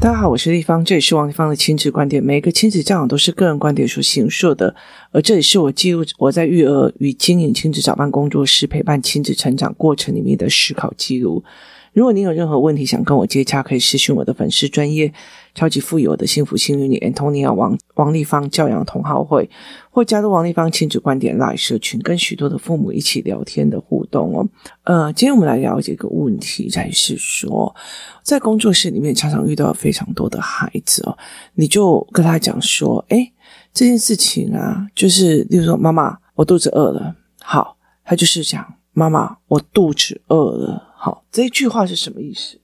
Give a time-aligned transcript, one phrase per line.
[0.00, 2.20] 大家好，我是立方，这里是王立方的亲子观点。
[2.20, 4.74] 每一个亲子教养都是个人观点所形塑的，
[5.12, 11.44] 而这里是我记录我在育儿与经营亲子早班工作室陪伴亲子成长过程里面的思考记录。
[11.92, 15.12] 如果您有任何问题想跟我接洽，可以私讯我的粉丝专业
[15.54, 19.50] 超级富有的幸福幸运女 Antonia 王王丽芳教养同好会，
[19.90, 24.48] 或加入王丽芳亲子观点 Live 社群，跟许多的父母一起聊天的互动哦。
[24.84, 27.74] 呃，今天我们来了解一个问题，在是说，
[28.22, 31.16] 在工作室里面常常遇到非常多的孩子哦，
[31.54, 33.30] 你就跟他讲说，诶，
[33.74, 40.88] 这件事情啊，就是例如说，妈妈，我肚子饿了，好，他就是讲，妈妈，我肚子饿了。
[41.04, 42.60] 好，这一句话是什么意思？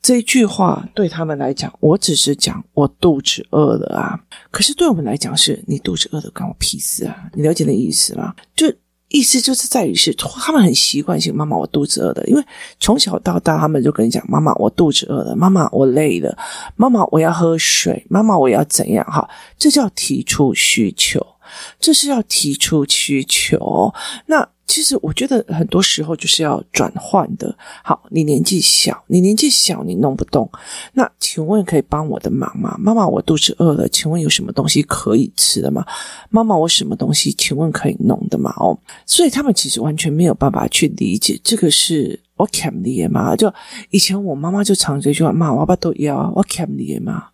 [0.00, 4.18] 这一句话对他们来讲，我只是讲我肚子饿了啊。
[4.50, 7.28] 可是对我们来讲，是你肚子饿了，关我屁事啊！
[7.34, 8.34] 你了解那意思吗？
[8.54, 8.72] 就
[9.08, 12.42] 意思就是在于是他们很习惯性，妈妈我肚子饿了，因为
[12.80, 16.34] 从小到大他们就跟你讲，妈妈我肚子饿了，妈妈我累了，
[16.76, 19.04] 妈妈我要喝水，妈妈我要怎样？
[19.04, 21.20] 哈，这叫提出需求，
[21.78, 23.92] 这是要提出需求。
[24.26, 24.48] 那。
[24.68, 27.56] 其实我觉得很多时候就是要转换的。
[27.84, 30.50] 好，你年纪小，你年纪小，你弄不动。
[30.92, 32.76] 那请问可以帮我的忙吗？
[32.76, 35.86] 妈妈，我肚子饿了，请问有什么东西可以吃的吗？
[36.30, 38.52] 妈妈，我什么东西请问可以弄的吗？
[38.58, 43.36] 哦，所以他们其实完全没有办法去理解这个是我欠你的吗？
[43.36, 43.50] 就
[43.90, 47.28] 以前我妈妈就常这句话：妈，我爸都要我欠你的吗？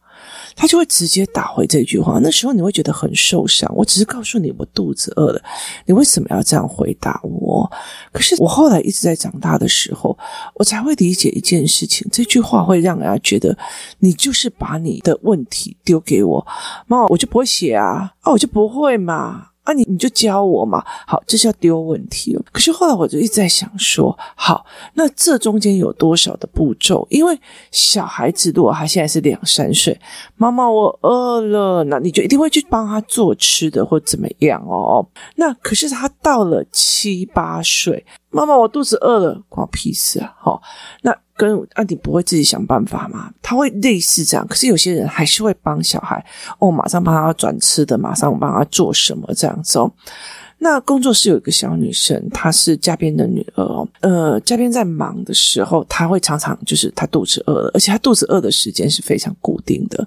[0.55, 3.70] 他就会直接打回这句话，那时候你会觉得很受伤。
[3.75, 5.42] 我只是告诉你我肚子饿了，
[5.86, 7.70] 你为什么要这样回答我？
[8.12, 10.17] 可是我后来一直在长大的时候，
[10.55, 13.56] 我才会理解一件事情：这句话会让人家觉得
[14.00, 16.47] 你就是把你的问题丢给我，
[16.86, 19.52] 妈，我就不会写啊，啊，我就不会嘛。
[19.64, 22.42] 啊你，你就教我嘛，好，这是要丢问题了。
[22.50, 27.06] 可是后来我就一直在想说，好，那这中间有多少的步骤？
[27.10, 27.38] 因为
[27.70, 29.98] 小孩子如果他现在是两三岁，
[30.36, 35.06] 妈妈我饿了，那你就一定会去帮他做吃的或怎么样哦。
[35.36, 40.34] 那可是他到了七八岁，妈妈我肚子饿了，关我屁事啊！
[40.39, 40.62] 好，
[41.02, 41.17] 那。
[41.42, 43.29] 跟啊，你不会自己想办法吗？
[43.42, 46.25] 他会类似这样，可是有些人还是会帮小孩
[46.61, 49.91] 哦，马上帮他转吃的，马上帮他做什么这样子哦。
[50.64, 53.89] 那工作室有一个小女生，她是嘉宾的女儿哦。
[53.98, 60.06] 呃，嘉宾在忙的时候，她会常常就是她肚子饿了，而且她肚子饿的时间是非常固定的。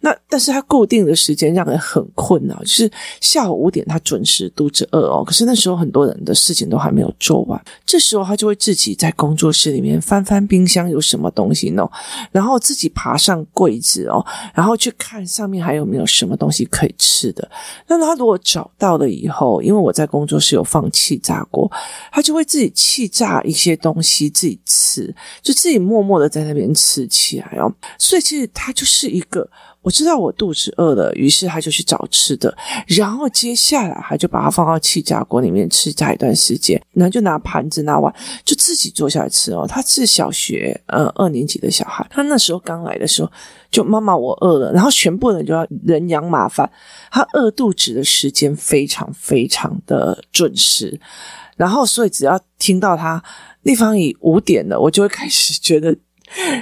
[0.00, 5.22] 那但是她固定的时间让人很困扰，就是下午五点她准时肚子饿哦。
[5.24, 11.88] 可是那时候很多人的事情都还没有做完，这时候她就会自己在工作室里面翻翻冰箱有什么东西呢？
[12.32, 17.48] 然后自己爬上柜子哦，然后去看上面还有没有什么东西可以吃的。
[17.86, 19.91] 那她如果找到了以后，因为我。
[19.92, 21.70] 在工作室有放气炸锅，
[22.10, 27.72] 他就会自己气炸一些东西自己吃，就自己默默的在那边吃起来哦。
[27.98, 29.48] 所以其实他就是一个，
[29.82, 32.56] 我知道我肚子饿了，于是他就去找吃的，
[32.86, 39.66] 然后接下来他就把它放到气炸锅里面吃炸一段时间，然后就拿盘子拿碗就自己坐下来吃哦。
[39.68, 43.30] 他是小学呃二年级的小孩，他那时候刚来的时候。
[43.72, 46.70] 就妈妈，我饿了，然后全部人就要人仰马翻。
[47.10, 51.00] 他饿肚子的时间非常非常的准时，
[51.56, 53.24] 然后所以只要听到他
[53.62, 55.96] 立方已五点了，我就会开始觉得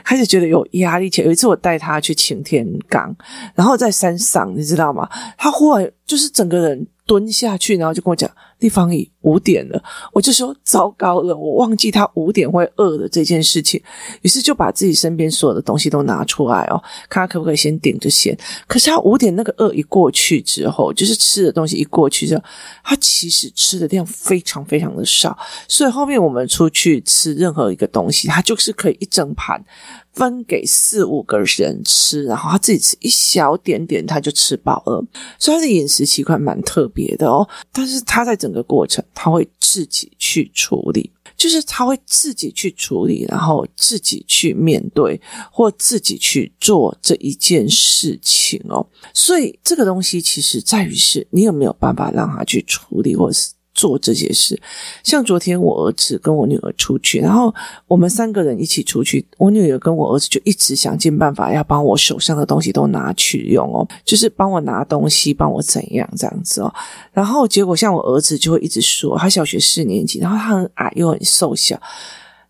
[0.04, 1.08] 开始觉得有压力。
[1.10, 3.14] 且有一次我带他去擎天岗，
[3.54, 5.08] 然后在山上，你知道吗？
[5.36, 6.86] 他忽然就是整个人。
[7.06, 8.30] 蹲下去，然后就跟我讲
[8.60, 9.82] ：“地方已五点了。”
[10.12, 13.82] 我就说：“糟糕了，我忘记他五点会饿的这件事情。”
[14.22, 18.36] 于是就把自己身边所有的东西都拿出来哦，看他可不可以先顶着先。
[18.68, 22.44] 可是他五点那个饿一过去之后，就是吃的东西一过去之后，
[22.84, 25.36] 他其实吃的量非常非常的少。
[25.66, 29.64] 所以后面我们出去吃任何一个东西，他就是可以一整盘。
[30.12, 35.04] 分给四五个人吃，然后他自己吃一小点点，他就吃饱了。
[35.38, 37.48] 所以他的饮食习惯蛮特别的哦。
[37.72, 48.86] 但是他在整个过程，他会自己去处理，就是他会自己去处理，然后自己去面对，或自己去做这一件事情哦。
[49.14, 53.50] 所以这个东西其实在于是你有没有办法让他去处理，或是。
[53.80, 54.60] 做这些事，
[55.02, 57.54] 像昨天我儿子跟我女儿出去，然后
[57.86, 66.70] 我们三个人一起出去，我女儿跟我儿子就一直想尽办法要帮我手上的东西都拿去用哦，就是帮我拿东西，帮我怎样这样子哦。
[67.10, 71.80] 然后结果像我儿子就会一直说，他小学四年级，然后他很矮又很瘦小，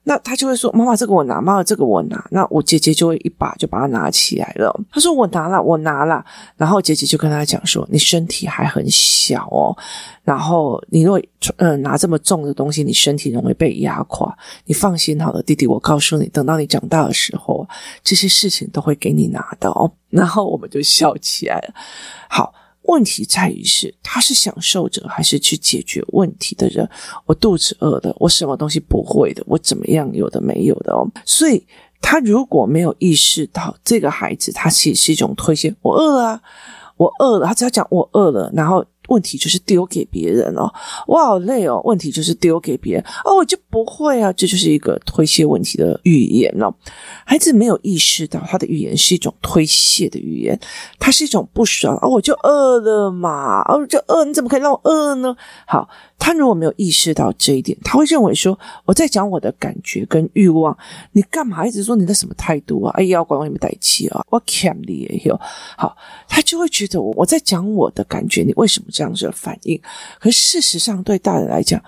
[0.03, 4.75] 那他就会说：“妈妈，这个我拿，妈妈这个我拿。”那我姐姐就会一把就把它拿起来了。
[4.91, 6.25] 他说：“我拿了，我拿了。”
[6.57, 9.77] 然后姐姐就跟他讲说：“你身体还很小哦，
[10.25, 11.21] 然后你如果
[11.57, 14.35] 呃拿这么重的东西，你身体容易被压垮。
[14.65, 17.69] 你放心好了，弟弟，我告诉你，等到你长大的时候，
[18.03, 21.75] 这些事情都会给你拿的哦。”然后我们就笑起来了。
[22.29, 22.55] 好。
[22.91, 26.89] 问题在于是他是享受者还是去解决问题的人？
[27.27, 31.09] 我肚子饿的，我什么东西不会的，我怎么样有的没有的哦。
[31.25, 31.65] 所以
[32.01, 35.75] 他如果没有意识到这个孩子，他其实是一种推卸。
[35.83, 36.41] 我饿了啊，
[36.97, 37.47] 我饿了。
[37.47, 38.85] 他只要讲我饿了，然后。
[39.11, 40.73] 问题就是丢给别人哦，
[41.07, 41.81] 我好累哦。
[41.85, 44.33] 问题就是丢给别人哦，我就不会啊。
[44.33, 46.75] 这就是一个推卸问题的语言哦。
[47.25, 50.59] 孩子没有意识到他的语言是一种推卸的语言，
[50.99, 55.37] 它是一种不爽哦，我就饿了嘛，哦，就饿，你怎么可以让我饿呢？
[55.67, 55.89] 好。
[56.23, 60.77] 他如果没有意识到这一点，他会认为说我在讲我的感觉跟欲望，
[61.13, 62.93] 你干嘛一直说你的什么态度啊？
[62.95, 64.23] 哎呀，要管我有没有带气啊？
[64.29, 65.35] 我欠你也有
[65.79, 65.97] 好，
[66.29, 69.81] 他就会觉得我我在讲我的感觉，你为什么这样子的反应？
[70.21, 71.83] 可事实上，对大人来讲。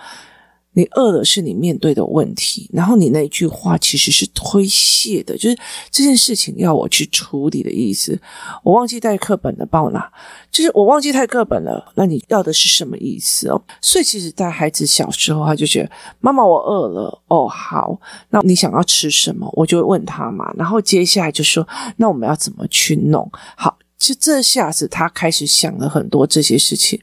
[0.74, 5.58] 你饿了是你面对的问题，然后你那句话其实是推卸的，就是
[5.90, 8.18] 这件事情要我去处理的意思。
[8.64, 10.10] 我忘记带课本了，帮我拿。
[10.50, 13.62] 就是我忘记带课本了，那你要的是什么意思哦？
[13.82, 18.00] 所以其实，在孩子小时候，他就觉得妈妈我饿了哦，好，
[18.30, 19.46] 那你想要吃什么？
[19.52, 21.68] 我就会问他嘛，然后接下来就说，
[21.98, 23.30] 那我们要怎么去弄？
[23.56, 27.00] 好，就这下子他开始想了很多这些事情。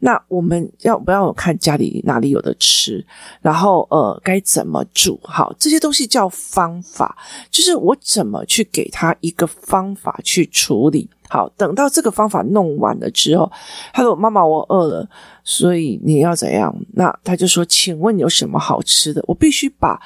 [0.00, 3.06] 那我们要不要看家里哪里有的吃？
[3.40, 5.20] 然后呃，该怎么煮？
[5.22, 7.16] 好，这些东西叫方法，
[7.52, 11.08] 就是我怎么去给他一个方法去处理。
[11.28, 13.48] 好，等到这个方法弄完了之后，
[13.92, 15.08] 他说：“妈妈，我饿了，
[15.44, 20.00] 所以你要怎样？”那他就说：“请问有什么好吃的？”我必须把。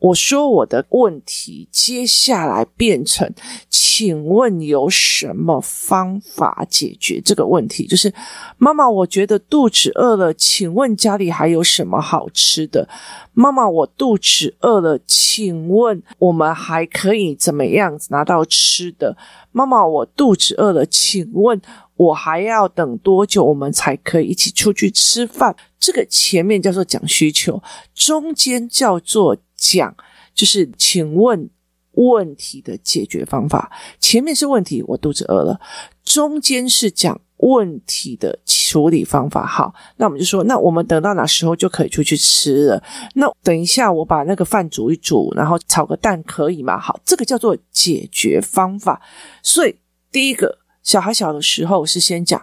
[0.00, 3.32] 我说我的问题，接下来变成，
[3.68, 7.86] 请问有什么方法解决这个问题？
[7.86, 8.12] 就是
[8.56, 12.88] 妈妈，我觉得肚子饿了，请问家里还有什么好吃的？
[13.34, 19.16] 妈妈，我肚子饿了，请问我们还可以怎么样拿到吃的？
[19.52, 21.60] 妈妈，我肚子饿了，请问
[22.00, 25.54] 我还要等多久，我们才可以一起出去吃饭？
[25.78, 27.62] 这个前面叫做讲需求，
[27.94, 29.36] 中间叫做。
[29.62, 29.94] 讲
[30.34, 31.50] 就是，请问
[31.92, 33.70] 问题的解决方法。
[34.00, 35.60] 前面是问题，我肚子饿了；
[36.02, 39.44] 中间是讲问题的处理方法。
[39.44, 42.82] 好，那我们就说，那我们等到哪时候就可以出去吃了？
[43.16, 46.80] 那等一下我把那个饭煮一煮，然后炒个蛋可以吗？
[46.80, 49.02] 好，这个叫做解决方法。
[49.42, 49.76] 所以
[50.10, 52.40] 第一个，小孩小的时候是先讲。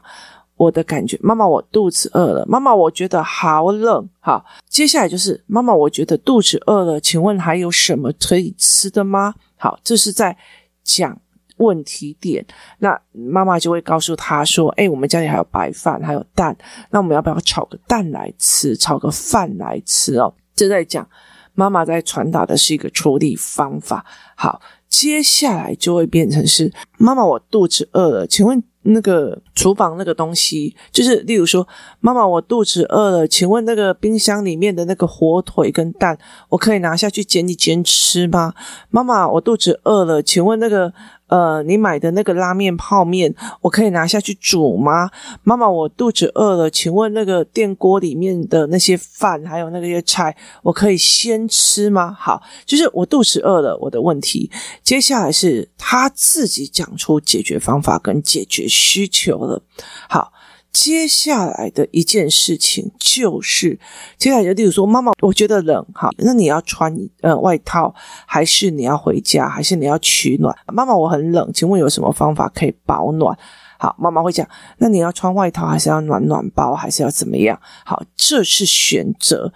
[0.56, 2.44] 我的感觉，妈妈，我肚子饿了。
[2.48, 4.10] 妈妈，我觉得好冷。
[4.20, 7.00] 好，接下来就是妈妈，我觉得肚子饿了。
[7.00, 9.36] 请问还有什么可以吃的吗？
[9.56, 10.36] 好，这是在
[10.84, 11.16] 讲
[11.58, 12.44] 问题点。
[12.80, 16.58] 那妈妈就会告诉他说：“诶，我们家里还有白饭，还有蛋。
[16.90, 18.76] 那我们要不要炒个蛋来吃？
[18.76, 21.08] 炒个饭来吃哦？”这在讲
[21.54, 24.04] 妈妈在传达的是一个处理方法。
[24.36, 28.28] 好，接下来就会变成是妈妈，我肚子饿了。
[28.28, 28.64] 请问。
[28.90, 31.68] 那个厨房那个东西，就是例如说，
[32.00, 36.18] 妈妈，我肚子饿了，请问那个冰箱里面的那个火腿跟蛋，
[36.48, 38.54] 我可以拿下去煎一煎吃吗？
[38.90, 40.94] 妈妈，我肚子饿了，请问那个。
[41.28, 45.10] 呃，你买的那个拉面泡面，我可以拿下去煮吗？
[45.44, 52.16] 妈妈，我肚子饿了，请问那个电锅里面的那些饭还有那些菜，我可以先吃吗？
[52.18, 54.50] 好，就是我肚子饿了，我的问题。
[54.84, 59.62] 接下来是他自己讲出解决方法跟解决需求了。
[60.10, 60.34] 好。
[60.80, 63.80] 接下来的一件事情就是，
[64.16, 67.92] 接下来就例如说，妈妈，我觉得冷，好，那你要穿呃外套，
[68.28, 70.56] 还是你要回家，还是你要取暖？
[70.68, 73.36] 妈妈，我很冷，请问有什么方法可以保暖？
[73.80, 77.60] 好，妈妈会讲，那你要穿外套，还是要暖暖包，还是要怎么样？
[77.84, 79.52] 好，这是选择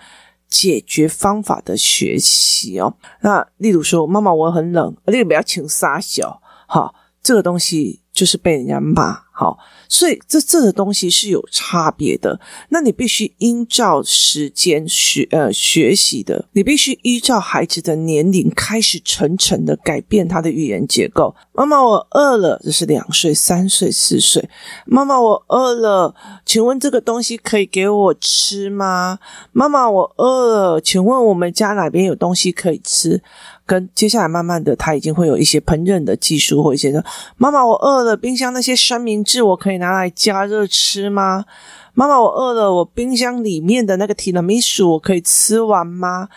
[0.49, 2.95] 解决方法的学习哦。
[3.19, 9.19] 那例如说，妈妈，我很冷，你不要请撒小，好，这个东西就是被人家骂。
[9.41, 9.57] 好，
[9.89, 12.39] 所以这这个东西是有差别的。
[12.69, 21.36] 那你必须依照时间学呃学习的，你必须依照孩子的年龄开始层层的改变他的语言结构。
[21.53, 24.48] 妈妈，我饿了，这是两岁、三岁、四岁。
[24.86, 26.13] 妈妈，我饿了，
[26.45, 29.17] 请问这个东西可以给我吃吗？
[29.51, 33.24] 妈妈，我饿了，请问我们家哪边有东西可以吃？
[33.63, 37.01] 跟接下来慢慢的，他已经会有一些烹饪的技术，或一些说，
[37.38, 41.45] 妈妈，我饿了，冰箱那些三明是我可以拿来加热吃吗？
[41.93, 46.27] 妈妈，我饿了，我冰箱里面的那个提拉米苏我可以吃完吗？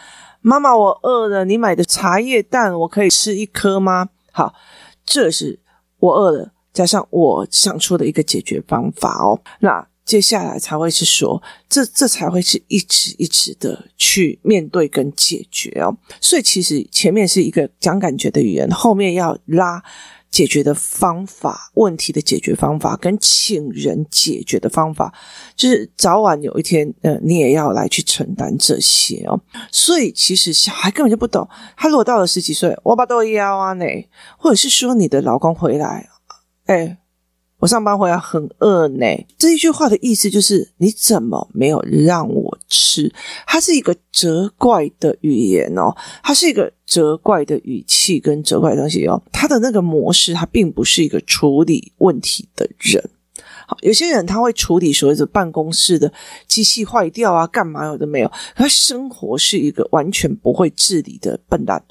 [0.40, 4.10] 妈妈，我饿了，你买的茶叶蛋我可以吃一颗吗？
[4.30, 4.54] 好，
[5.04, 5.58] 这是
[5.98, 9.40] 我饿了，加上我想出的一个解决方法哦。
[9.58, 15.96] 那接下来才会是说，这这才会是一直一直的去面对跟解决哦。
[16.20, 19.82] 所以其实前面是一个讲感觉的语言，后面要拉。
[20.34, 25.14] 解决的方法，问题的解决方法，跟请人解决的方法，
[25.54, 29.40] 就是早晚有一天，呃，你也要来去承担这些哦。
[29.70, 33.84] 所以其实小孩根本就不懂，他如果到了十几岁，我爸都要啊呢，
[34.36, 36.08] 或者是说你的老公回来，
[36.66, 36.98] 哎。
[37.60, 39.06] 我上班回来很饿呢，
[39.38, 43.12] 这一句话的意思就是你怎么没有让我吃？
[43.46, 53.10] 它是一个责怪的语言哦，它是一个责怪的语气跟责怪的东西哦，它的那个模式，它并不是一个处理问题的人。
[53.66, 56.12] 好，有些人他会处理所谓的办公室的
[56.46, 58.30] 机器坏掉啊，干嘛有的没有。
[58.54, 61.82] 他生活是一个完全不会治理的笨蛋，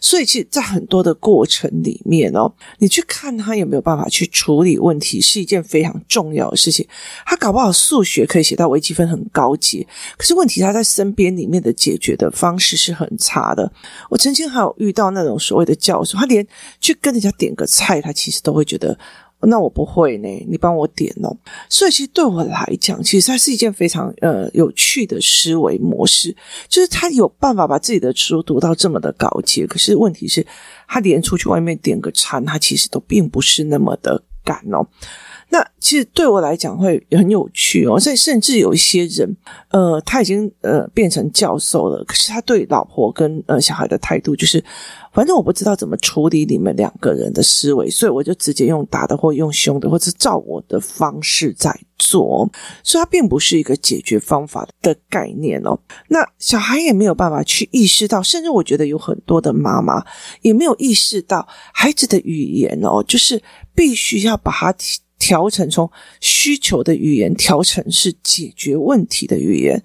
[0.00, 6.86] 所以其实，在很多的过程里面哦，你去看他有没有办法去处理问题，是一件非常重要的事情。
[7.24, 13.70] 他搞不好数学可以写到微积分很高阶，可是问题他在身边里面的解决的方式是很差的。
[14.08, 16.46] 我曾经还有遇到那种所谓的教授，他连
[16.80, 18.98] 去跟人家点个菜，他其实都会觉得。
[19.42, 21.36] 那我不会呢，你帮我点哦。
[21.68, 26.34] 所以其实对我来讲，其实它是一件非常呃有趣的思维模式，
[26.68, 30.46] 就是他有办法把自己的书读到这么的高阶，可是问题是，
[30.86, 34.86] 他连出去外面点个餐，他其实都并不是那么的敢哦。
[35.52, 39.36] 那其实对我来讲会很有趣哦，所以甚至有一些人，
[39.70, 44.62] 呃，他已经呃变成教授了，可是他对老婆跟呃小孩的态度就是，
[45.12, 52.48] 反正我不知道怎么处理你们两个人的思维，所以我就直接用打的或用凶的，或者照我的方式在做，
[52.84, 55.76] 所以它并不是一个解决方法的概念哦。
[56.06, 60.04] 那小孩也没有办法去意识到，甚至我觉得有很多的妈妈
[60.42, 63.42] 也没有意识到，孩子的语言哦，就是
[63.74, 64.72] 必须要把它。
[65.20, 65.88] 调成从
[66.20, 69.80] 需求的语言调成是解决问题的语言，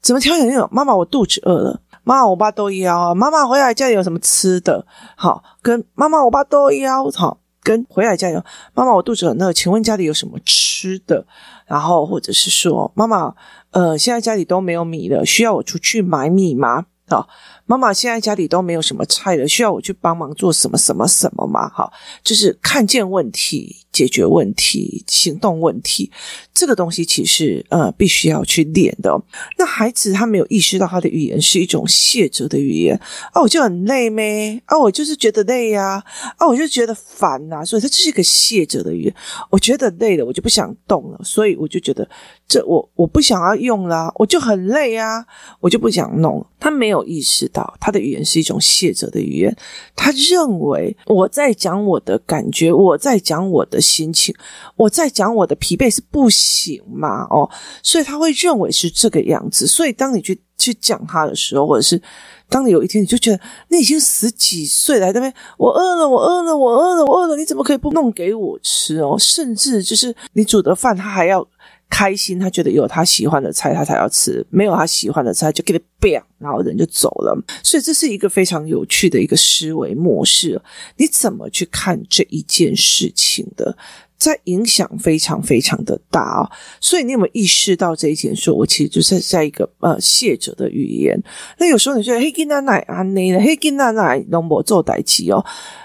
[0.00, 0.48] 怎么调整？
[0.48, 1.80] 那种妈妈，我肚子饿了。
[2.02, 3.14] 妈妈，我爸都要啊。
[3.14, 4.84] 妈妈回来家里有什么吃的？
[5.14, 7.08] 好，跟妈妈，我爸都要。
[7.10, 8.34] 好，跟回来家里，
[8.74, 11.24] 妈妈，我肚子很饿，请问家里有什么吃的？
[11.66, 13.34] 然后或者是说，妈妈，
[13.72, 16.86] 呃，现在家里都没有米了，需要我出去买米吗？
[17.06, 17.28] 好。
[17.70, 21.70] 妈妈，现在家里都没有什么菜了，需要我去帮忙做什么什么什么吗？
[21.72, 21.92] 好，
[22.24, 26.10] 就是看见问题、解决问题、行动问题，
[26.52, 29.16] 这个东西其实呃必须要去练的。
[29.56, 33.00] 那孩子他没有意识到他的语言是一种卸责的语言
[33.32, 34.60] 啊，我就很累咩？
[34.64, 36.02] 啊，我就是觉得累呀，
[36.38, 39.14] 啊，我就觉得烦呐，所以他这是一个卸责的语言。
[39.48, 42.08] 我觉得累了，我就不想动了，所以我就觉得
[42.48, 45.24] 这我我不想要用啦，我就很累啊，
[45.60, 46.44] 我就不想弄。
[46.58, 47.59] 他没有意识到。
[47.80, 49.56] 他的语言是一种谢责的语言，
[49.96, 54.34] 他认为我在讲我的感觉，我在讲我的心情，
[54.76, 57.24] 我在讲我的疲惫是不行嘛？
[57.30, 57.48] 哦，
[57.82, 59.66] 所以他会认为是这个样子。
[59.66, 62.00] 所以当你去去讲他的时候，或者是
[62.48, 65.34] 当你有一天你就觉得你已经十几岁了，对不对？
[65.56, 69.16] 我饿了，我饿了，我饿了，我饿了，你怎么可以不弄给我吃哦？
[69.18, 71.46] 甚至就是你煮的饭，他还要。
[71.90, 77.36] 开心，他觉得有他喜欢的菜，他才要吃；没有他喜欢的菜，就给他 bang，然后人就走了。
[77.62, 80.58] 所以这是一个非常有趣的一个思维模式。
[80.96, 83.76] 你怎么去看这一件事情的？
[84.20, 86.48] 在影响非常非常的大哦。
[86.80, 88.36] 所以你有没有意识到这一点？
[88.36, 91.20] 说我其实就是在一个呃卸者的语言。
[91.58, 95.44] 那有时候你觉得嘿，囡仔奶安内的，嘿，囡仔奶拢无做代志哦。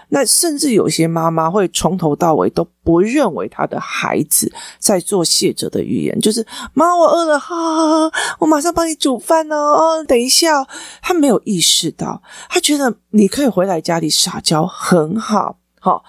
[0.10, 7.56] 那甚至有些妈妈会从头到尾都不认为她的孩子在做卸者的语言，就是妈，我饿了，哈，
[8.40, 10.04] 我马上帮你煮饭哦。
[10.08, 10.68] 等一下哦，
[11.02, 16.04] 她没有意识到，她觉得你可以回来家里撒娇很好，好。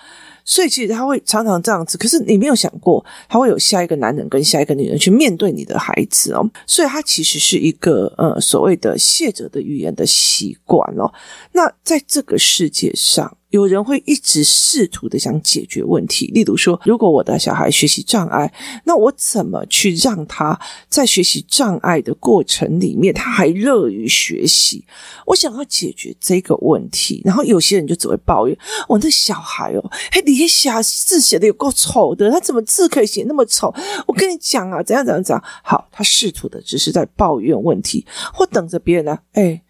[0.46, 6.50] 所以其实他会常常这样子，可是你没有想过他会有下一个男人跟下一个女人去面对你的孩子哦。
[6.66, 11.12] 所以他其实是一个呃所谓的卸责的语言的习惯哦。
[11.52, 13.36] 那在这个世界上。
[13.56, 18.52] 有人会一直试图的想解决问题，例如说，如果我的小孩学习障碍，
[18.84, 20.58] 那我怎么去让他
[20.90, 24.84] 在学习障碍的过程里面，他还乐于学习？
[25.24, 33.74] 我想要解决这个问题，然后有些人就只会抱怨：我的小孩哦，嘿，你写字写的有够丑的，他怎么字可以写那么丑？
[34.06, 35.42] 我跟你讲啊，怎样怎样怎样？
[35.62, 39.18] 好，他试图的只是在抱怨问题，或等着别人来。
[39.32, 39.62] 哎，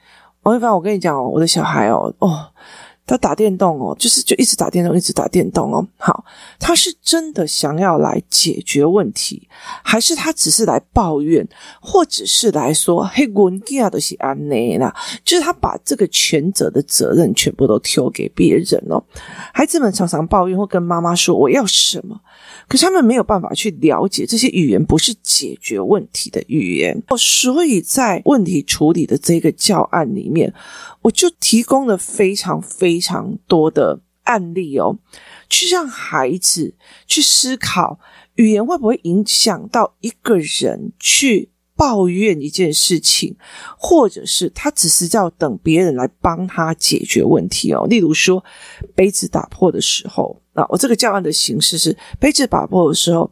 [0.42, 2.46] 王一凡，我跟你讲哦，我的小孩哦，哦。
[3.06, 5.86] 他打电动哦，就是就一直打电动，一直打电动哦。
[5.96, 6.24] 好，
[6.58, 9.48] 他是真的想要来解决问题，
[9.84, 11.46] 还是他只是来抱怨，
[11.80, 14.92] 或者是来说嘿，我家都是安内啦，
[15.24, 19.02] 就是他把这个全责的责任全部都丢给别人哦。
[19.54, 22.20] 孩子们常常抱怨或跟妈妈说我要什么，
[22.66, 30.52] 可是他们没有办法去了解这些语言不是解决问题的语言哦，所以在问题处理的这个教案里面。
[31.02, 34.96] 我就提供了非常非非常多的案例哦，
[35.50, 36.74] 去让孩子
[37.06, 38.00] 去思考
[38.36, 43.36] 语言会不会影响到一个人去抱怨一件事情，
[43.76, 47.86] 或者是他只是要等别人来帮他解决问题哦。
[47.86, 48.42] 例如说
[48.94, 53.30] 杯子打破的时候，那我这个教案的形式是杯子打破的时候，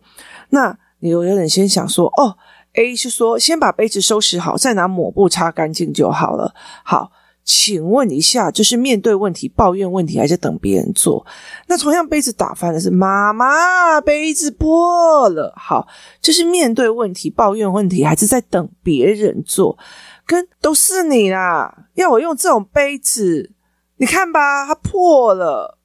[0.50, 2.36] 那你有有点先想说哦
[2.74, 6.54] ，A 是说先把杯子收拾好，再拿抹布擦干净就好了。
[6.84, 7.10] 好。
[7.44, 11.24] 请问一下，就是面对问题抱怨问题，还是等别人做？
[11.66, 15.52] 那同样杯子打翻的是妈妈，杯子破了。
[15.54, 15.86] 好，
[16.22, 19.78] 就是面对问题抱怨问题，还是在等别人做？
[20.26, 23.52] 跟都是你啦，要我用这种杯子，
[23.98, 25.78] 你看吧，它破了。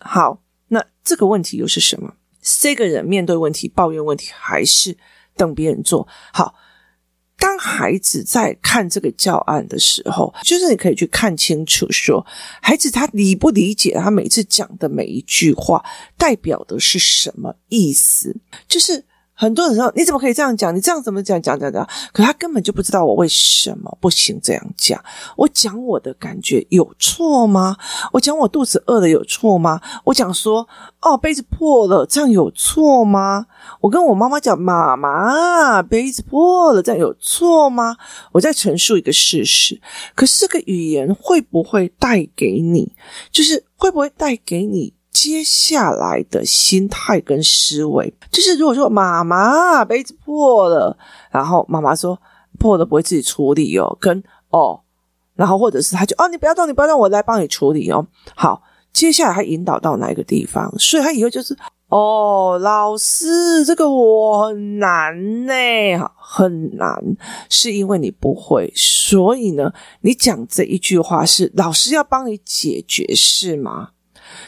[0.00, 2.12] 好，那这个问题又是什么？
[2.42, 4.94] 这个人面对问题抱怨问题，还是
[5.36, 6.06] 等别人做？
[6.34, 6.54] 好。
[7.38, 12.24] 当孩子在看这个教案的时候，就是你可以去看清楚，说
[12.60, 15.84] 孩子他理不理解他每次讲的每一句话
[16.16, 18.36] 代表的是什么意思，
[18.68, 19.04] 就是。
[19.36, 20.74] 很多人说，你怎么可以这样讲？
[20.74, 21.86] 你这样怎么讲讲讲讲？
[22.10, 24.98] 可他根本就不知道我为什么不行这样讲。
[25.36, 27.76] 我讲我的感觉有错吗？
[28.14, 29.78] 我讲我肚子饿了有错吗？
[30.04, 30.66] 我讲说
[31.02, 33.46] 哦，杯子破了，这样有错吗？
[33.82, 37.94] 我跟我妈妈讲，妈妈，杯子破了，这样有错吗？
[38.32, 39.78] 我在陈述一个事实。
[40.14, 42.96] 可是这个语言会不会带给你？
[43.30, 44.94] 就是会不会带给你？
[45.18, 50.94] 接下来的心态跟思维，就是如果说妈妈杯子破了，
[51.30, 52.20] 然后妈妈说
[52.58, 54.78] 破了不会自己处理哦，跟哦，
[55.34, 58.06] 然后或者是他就哦，你不要动，你不要动，我来帮你处理哦。
[58.34, 60.70] 好，接下来他引导到哪一个地方？
[60.78, 61.56] 所以他以后就是
[61.88, 65.54] 哦，老师这个我很难呢，
[66.14, 66.94] 很难，
[67.48, 73.92] 是因为你不会，所以呢，你讲这一句话是老师要帮你解决是吗？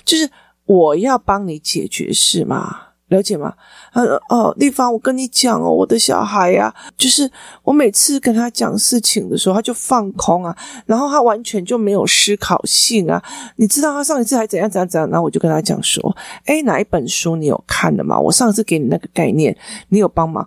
[0.05, 0.31] 就是。
[0.69, 2.83] 我要帮你解决是吗？
[3.09, 3.55] 了解吗？
[3.95, 7.31] 呃哦，丽芳，我跟你讲哦，我的小孩呀、就是
[7.63, 10.55] 我每次跟他讲事情的时候，他就放空啊，
[10.85, 13.23] 然后他完全就没有思考性啊。
[13.57, 15.09] 你知道他上一次还怎样怎样怎样？
[15.09, 18.21] 然后我就跟他讲说，诶，哪一本书你有看的吗？
[18.21, 19.57] 我上次给你那个概念，
[19.89, 20.47] 你有帮忙？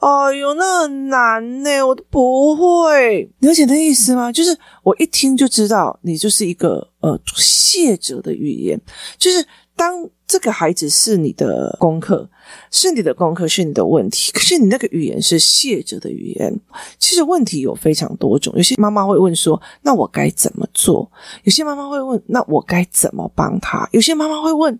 [0.00, 3.30] 哎呦，那很难呢，我都不会。
[3.38, 4.32] 了解那意思吗？
[4.32, 8.80] 就是我一听就知道，你就是一个呃谢哲的语言，
[9.16, 9.46] 就是。
[9.76, 12.28] 当这个孩子是你的功课，
[12.70, 16.54] 是你的功课，是你的问题，可是你那个语言是谢哲的语言。
[16.98, 21.10] 其实问题有非常多种，有些妈妈会问说：“那我该怎么做？”
[21.44, 24.78] 有些妈妈会问：“那我该怎么帮他？”有些妈妈会问：“。”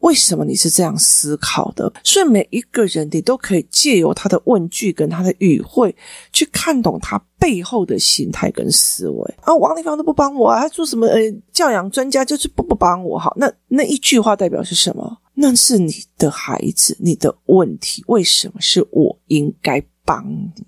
[0.00, 1.92] 为什么你是这样思考的？
[2.04, 5.94] 所以每一个人，你都可以借由他的问句跟他的语汇，
[6.32, 9.34] 去看懂他背后的心态跟思维。
[9.42, 11.06] 啊，王立芳都不帮我啊，他做什么？
[11.06, 11.20] 呃，
[11.52, 13.18] 教养专家就是不不帮我。
[13.18, 15.18] 好，那那一句话代表是什么？
[15.34, 20.24] 那是你的孩子，你的问题，为什么是我应该帮
[20.56, 20.64] 你？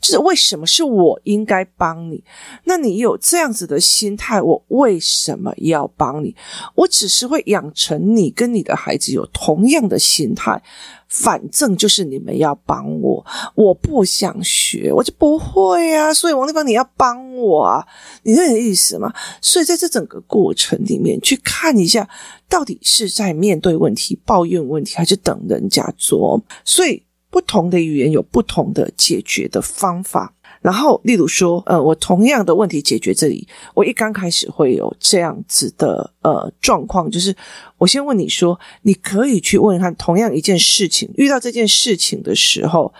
[0.00, 2.22] 就是为什么是我应该帮你？
[2.64, 6.34] 那你有这样子的心态，我为什么要帮你？
[6.74, 10.62] 我只是会养成你跟你的孩子有同样的心态，
[11.08, 16.12] 反正就是你们要帮我，我不想学，我就不会啊。
[16.14, 17.86] 所以王丽芳，你要帮我啊，
[18.22, 19.12] 你这个意思吗？
[19.40, 22.08] 所以在这整个过程里面，去看一下，
[22.48, 26.42] 到底是在面对问题、抱怨问题，还是等人家做？
[26.64, 27.02] 所以。
[27.30, 30.34] 不同的语言有不同的解决的方法。
[30.60, 37.34] 然后，例如说，呃，我同样的问题解决这里，我一刚开始会有这样子的呃状况，就是
[37.78, 42.92] 我先问你说，你可以去问看，同样一件事情，遇到这件事情的时候，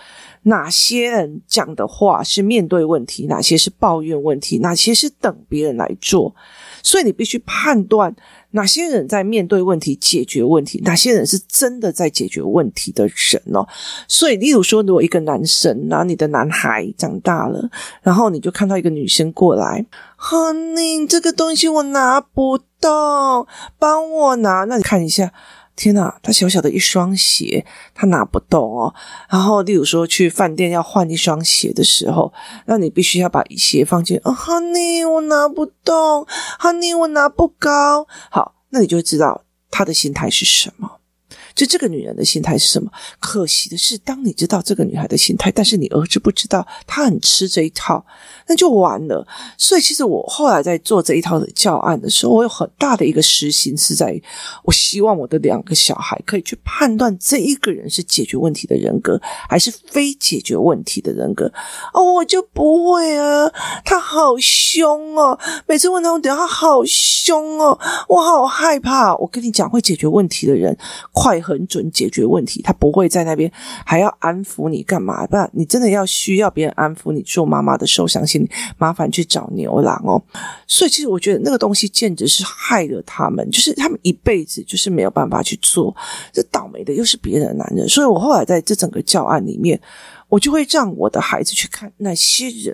[0.43, 6.33] 哪些人讲的话是面对问题，哪些是抱怨问题，哪些是等别人来做。
[6.81, 8.15] 所以你必须判断
[8.51, 13.67] 哪些人在面对问题、解决问题，哪些人是真的在解决问题的人哦。
[14.07, 17.69] 所以，例如说，如果一个男生，然后你的男孩长大了，
[18.01, 19.85] 然后你就看到一个女生过来
[20.19, 23.47] ，Honey，这个东西我拿不动，
[23.79, 24.65] 帮我拿。
[24.65, 25.31] 那你看一下，
[25.81, 27.65] 天呐，他小小的一双鞋，
[27.95, 28.93] 他拿不动哦。
[29.27, 32.31] 然后，例如说去饭店要换一双鞋的时候，
[32.67, 34.15] 那你必须要把鞋放进。
[34.23, 36.27] 哦，Honey，我拿不动
[36.59, 38.07] ，Honey，我拿不高。
[38.29, 41.00] 好，那你就知道他的心态是什么。
[41.55, 42.89] 就这个女人的心态是什么？
[43.19, 48.03] 可惜的是，当你知道这个女孩的心态，但是你儿子不知道，她很吃这一套，
[48.47, 49.27] 那就完了。
[49.57, 54.23] 所以，其实我后来在做这一套的教案的时候，我有很大的一个私心是在于，
[54.63, 61.51] 我希望我的两个小孩可以去判断这一个人是解决问题的人格，还是非解决问题的人格。
[61.93, 63.51] 哦，我就不会啊，
[63.83, 65.37] 他好凶哦，
[65.67, 69.13] 每次问他问题，他好凶哦，我好害怕。
[69.15, 70.77] 我跟你讲，会解决问题的人，
[71.11, 71.40] 快。
[71.41, 73.51] 很准解决问题，他不会在那边
[73.85, 75.25] 还要安抚你干嘛？
[75.27, 80.21] 不然你真的要需要别人安抚你，做妈妈的受伤心，麻烦去找牛郎哦。
[80.67, 85.95] 所以其实我觉得那个东西简直是害了他们，就是他们一辈子就是没有办法去做，
[86.31, 87.87] 这倒霉的又是别人的男人。
[87.89, 89.79] 所以我后来在这整个教案里面。
[90.31, 92.73] 我就会让我的孩子去看哪些人，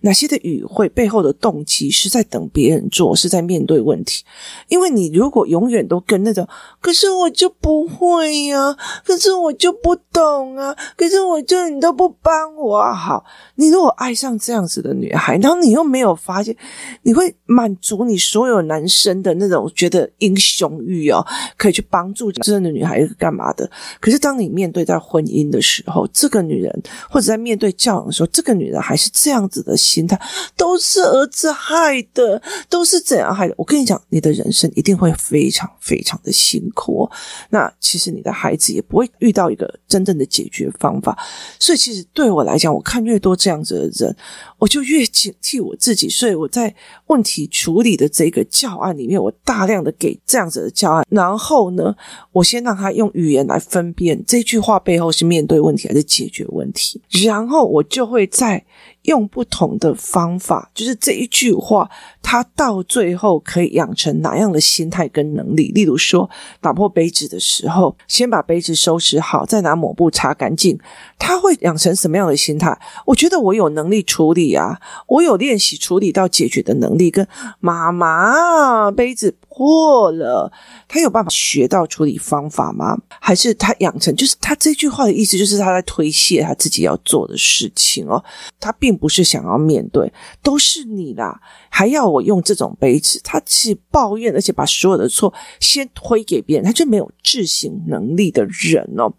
[0.00, 4.24] 哪些的语汇背后的动机是在等别人做，是在面对问题。
[4.66, 6.44] 因为你如果永远都跟那种，
[6.80, 12.92] 可是我就不会呀，可是我就不懂啊，可是我就你都不帮我。
[12.92, 16.56] 好，你如果爱上这样子的女孩，然后你又没有发现，
[17.02, 21.24] 你会满足你所有男生的那种觉得英雄欲哦，
[21.56, 23.70] 可以去帮助这样的女孩子干嘛的？
[24.00, 26.82] 可是当你面对在婚姻的时候，这个女人。
[27.08, 30.20] 或者在面对教养的时候，这个女人还是这样子的心态，
[30.56, 33.54] 都是儿子害的，都是怎样害的？
[33.56, 37.10] 我跟你讲，你的人生一定会非常非常的辛苦哦。
[37.50, 41.18] 那其实你的孩子也不会遇到一个真正的解决方法。
[41.58, 44.16] 所以，其实对我来讲，我看越多这样子的人，
[44.58, 46.08] 我就越警惕我自己。
[46.08, 46.74] 所以我在
[47.06, 51.94] 问题处理的这个教案里面，我大量的给这样子的教案，然后呢，
[52.32, 56.85] 我先让他用语言来分辨这句话背后是面对问题还是解决问题。
[57.24, 58.64] 然后我就会在
[59.06, 61.90] 用不同的方法，就是这一句话，
[62.22, 65.72] 他到最后可以养成哪样的心态跟能力？
[65.72, 66.28] 例如说，
[66.60, 70.78] 打破杯子的时候，先把杯子收拾好，再拿抹布擦干净，
[71.18, 72.78] 他会养成什么样的心态？
[73.06, 77.06] 我觉得我有能力处理啊，我有练习处理到解决的能力。
[77.10, 77.26] 跟
[77.60, 80.52] 妈妈，杯子破了，
[80.88, 82.98] 他有办法学到处理方法吗？
[83.20, 84.14] 还是他养成？
[84.16, 88.22] 就是他这句话的意思，就是他在推卸他自己要做的事情哦，
[88.58, 93.20] 他并不是想要面对，都是你啦，还要我用这种杯子？
[93.22, 99.12] 他只抱怨，而且把所有的错先推给别人，他就没有自省能力的人哦。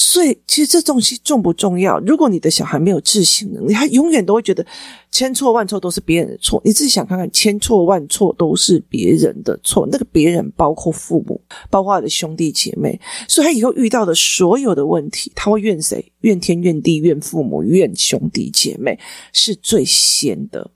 [0.00, 1.98] 所以，其实这东西重不重要？
[2.06, 4.64] 如果你的小孩没有自省能力，他永远都会觉得
[5.10, 6.62] 千错万错都是别人的错。
[6.64, 12.96] 你自己想看看，千错万错都是别人的错，那个别人包括父母，包括他的兄弟姐妹。
[13.26, 16.12] 所以他以后遇到的所有的问题，他会怨谁？
[16.20, 18.96] 怨天怨地，怨父母，怨兄弟姐妹，
[19.32, 20.70] 是最先的。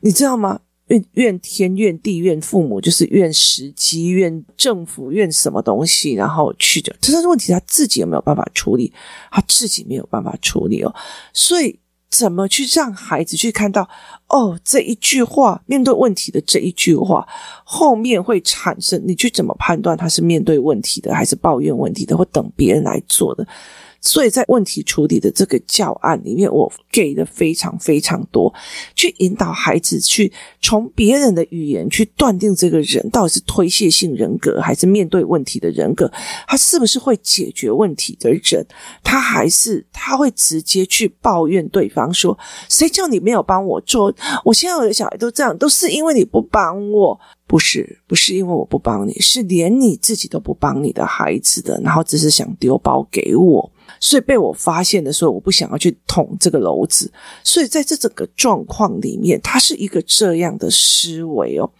[0.00, 0.60] 你知道吗？
[0.86, 6.94] 怨怨天怨地怨父母，就是怨时机怨政府怨什么东西，然后去的。
[7.00, 8.92] 这是问题，他自己有没有办法处理？
[9.30, 10.94] 他自己没有办法处理哦。
[11.32, 13.88] 所以，怎么去让孩子去看到
[14.28, 14.58] 哦？
[14.64, 17.26] 这一句话面对问题的这一句话
[17.64, 23.46] 后面会产生，你去怎么判断他是面对问题的，还是抱怨问题的，或等别人来做的？
[24.06, 28.52] 所以在问题处理的这个教案里面，我给的非常非常多，
[28.94, 36.10] 去引导孩子去从别人的语言去断定这个人到底是推卸性人格，还是面对问题的人格，
[36.46, 38.64] 他是不是会解决问题的人，
[39.02, 42.38] 他还是他会直接去抱怨对方说
[42.70, 44.14] ：“谁叫你没有帮我做？
[44.44, 53.72] 我现在我的小孩都这样，都是因为你不帮我。”不是，不是因为我不帮你，是连你自己都不帮你的孩子的，然后只是想丢包给我。
[54.00, 57.10] 所以被我发现的时候，我不想要去捅这个篓子。
[57.42, 61.70] 所以在这整个状况里面，它是一个这样的思维哦。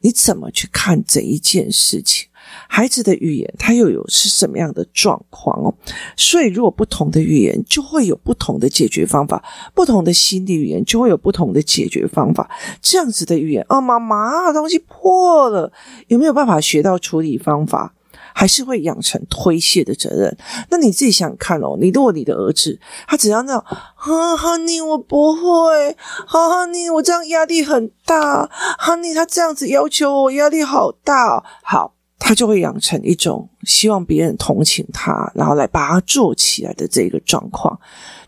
[0.00, 2.28] 你怎么去看这一件事情？
[2.68, 5.74] 孩子的语言，他又有是什么样的状况哦？
[6.16, 9.42] 所以，如果不同的语言，就会有不同的解决方法；
[9.74, 12.48] 不同的心理语言，就会有不同的解决方法。
[12.80, 15.72] 这样子的语言，哦，妈妈，东西破了，
[16.06, 17.95] 有没有办法学到处理方法？
[18.38, 20.36] 还是会养成推卸的责任。
[20.68, 25.96] 那你自己想看哦，你如果你的儿子，他只要那种，哈哈，你我不会，
[26.26, 28.44] 哈哈，你我这样压力很大，
[28.78, 31.42] 哈尼他这样子要求我，压力好大。
[31.62, 37.80] 好，他就会养成一种希望别人同情他，然后来把他做起来的这个状况。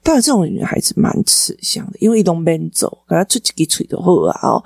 [0.02, 4.64] 当然，这种女孩子蛮吃香的，因为一东边走，给他出几个锤的话哦。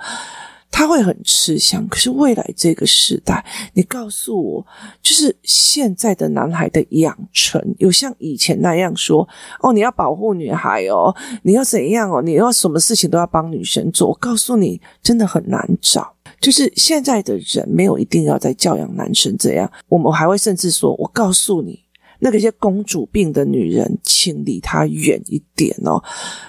[0.73, 1.87] 他会很吃香。
[1.87, 4.65] 可是未来这个时代，你告诉我，
[5.03, 9.27] 就是现在的男孩的养成，有像以前那样说
[9.61, 14.09] 哦，你要保护女孩哦，你要怎样哦，你要什么事情都要帮女生做。
[14.09, 16.11] 我告诉你，真的很难找。
[16.41, 21.79] 就是现在的人没有一定要在教养男生这样，我们还会甚至说，我告诉你。
[22.19, 26.01] 那个些公主病的女人，请离她远一点哦。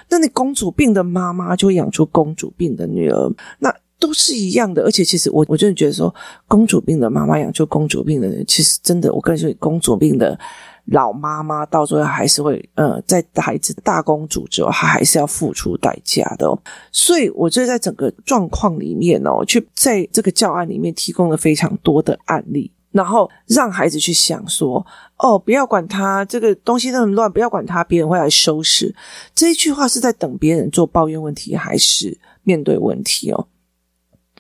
[0.09, 4.83] 那你公主病的妈妈就养出公主病的女儿，那都是一样的。
[4.83, 6.15] 而且其实我我真的觉得说，
[6.47, 10.39] 公主病的妈妈养出公主病的人，其实真的，我跟你说，公主病的
[10.87, 16.59] 老妈妈到最后还是会，呃，在孩子大公主之后，她还是要付出代价的哦。
[16.93, 22.71] 所以我觉得在整个状况里面哦，去在这个教案里面提供了非常多的案例。
[22.93, 24.87] 然后让孩子去想说
[25.19, 28.95] ：“哦，不要管他，这个东西那么乱，不要管他，别人会来收拾。”
[29.35, 33.49] 这一句话是在等别人做抱怨问题，还是面对问题哦？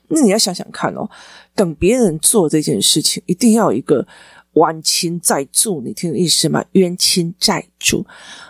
[0.08, 1.08] 那你要想想看哦，
[1.54, 4.06] 等别人做这件事情，一定要有一个
[4.54, 6.64] 冤亲债主，你听意思吗？
[6.72, 8.06] 冤亲债主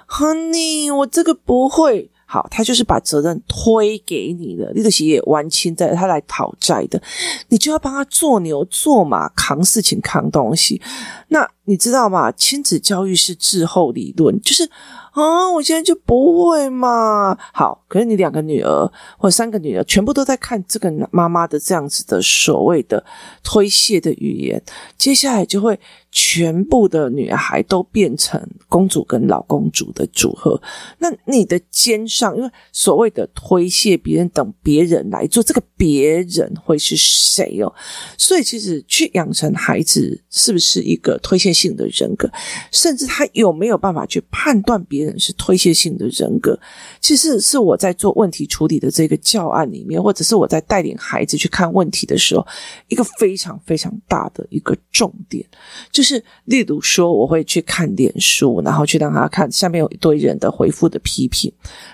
[0.09, 2.11] ，Honey，我这个不会。
[2.27, 7.01] 好，他就是把责任推给你的，你的企业完清债他来讨债的，
[7.49, 10.81] 你就要帮他做牛做马，扛事情扛东西。
[11.29, 12.31] 那你知道吗？
[12.33, 14.71] 亲子教育是滞后理论，就是。
[15.15, 17.39] 啊，我现在就不会嘛。
[17.53, 23.05] 好，可是你两个女儿或三个女儿全部都在看这个妈妈的这样子的所谓的
[23.45, 24.61] 推卸的语言，
[24.99, 25.79] 接下来就会
[26.11, 30.61] 全部的女孩都变成公主跟老公主的组合。
[30.99, 37.73] 那你的肩上，因为所谓的推卸别人，等别人来做，这个别人会是谁哦？
[38.19, 42.31] 所以其实去养成孩子是不是一个推卸性的人格，
[42.71, 45.15] 甚至他有没有办法去判断别人。
[45.17, 46.59] 是推卸性的人格，
[47.01, 52.45] 其实是我在做问题处理的这个教案里面，或者是我在带领孩子去看问题的时候，
[52.89, 55.47] 一个非常非常大的一个重点，
[55.93, 61.51] 就是例如说，我会去看脸书，然后去让他看下面有一堆人的回复的批评，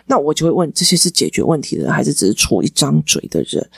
[0.06, 3.70] 那我就会问：这些是解决问题的人，还是只是出一张嘴的人？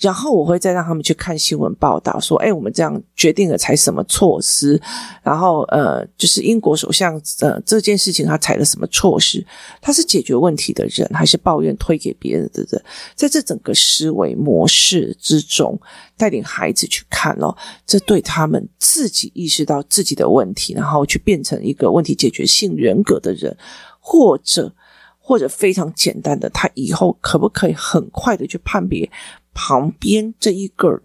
[0.00, 4.80] 然后我会再让他们去看新闻报道，说：“哎，我们这样决定了采什么措施？
[5.22, 9.46] 然后呃，就是英国首相呃这件事情他采了什么措施？
[9.82, 12.82] 他是解决问题的人，还是抱怨推给别人的人？
[13.14, 15.78] 在这整个思维模式之中，
[16.16, 17.54] 带领孩子去看哦，
[17.86, 23.54] 这对他们自己意识到自己的问题，然后去变成一个问题解决性人格的人，
[23.98, 24.72] 或者
[25.18, 29.06] 或者非常简单的，他以后可不可以很快的去判别？”
[29.52, 31.00] 旁边这一个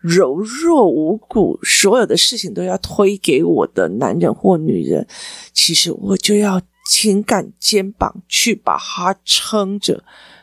[0.00, 5.06] 柔弱无骨，所有的事情都要推给我的男人或女人，
[5.52, 10.02] 其实我就要情感肩膀去把他撑着，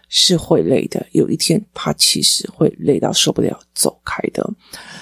[0.10, 1.06] 是会累的。
[1.12, 4.48] 有一天，他其实会累到受不了，走开的。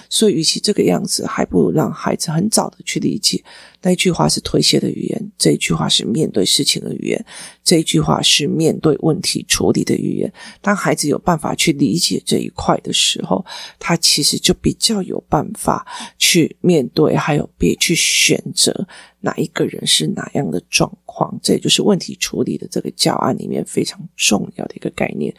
[0.10, 3.44] 所以，与其这个样子，还不如让孩子很早的去理解，
[3.82, 7.26] 那一句话是推卸的语言，这一句话是面对事情的语言，
[7.64, 10.32] 这一句话是面对问题处理的语言。
[10.62, 13.46] 当孩子有办法去理解这一块的时候，
[13.80, 15.86] 他其实就比较有办法
[16.18, 18.88] 去面对，还有别去选择
[19.26, 21.38] 哪一个人是哪样的状况。
[21.42, 25.34] 这也就是问题处理的这个教案里面非常重要的一个概念。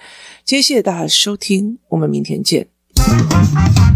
[0.45, 2.67] 今天谢谢大家收听，我们明天见。